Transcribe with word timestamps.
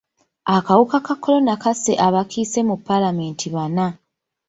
Akawuka 0.55 0.97
ka 1.05 1.15
kolona 1.23 1.53
kasse 1.63 1.93
abakiise 2.07 2.59
mu 2.69 2.75
paalamenti 2.87 3.47
bana. 3.55 3.85